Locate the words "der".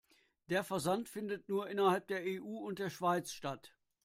0.49-0.63, 2.07-2.21, 2.79-2.89